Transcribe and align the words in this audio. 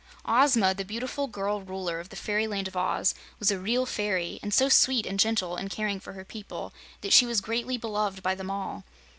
Ozma, 0.25 0.73
the 0.73 0.83
beautiful 0.83 1.27
girl 1.27 1.61
Ruler 1.61 1.99
of 1.99 2.09
the 2.09 2.15
Fairyland 2.15 2.67
of 2.67 2.75
Oz, 2.75 3.13
was 3.37 3.51
a 3.51 3.59
real 3.59 3.85
fairy, 3.85 4.39
and 4.41 4.51
so 4.51 4.67
sweet 4.67 5.05
and 5.05 5.19
gentle 5.19 5.55
in 5.57 5.69
caring 5.69 5.99
for 5.99 6.13
her 6.13 6.25
people 6.25 6.73
that 7.01 7.13
she 7.13 7.27
was 7.27 7.39
greatly 7.39 7.77
beloved 7.77 8.23
by 8.23 8.33
them 8.33 8.49
all. 8.49 8.83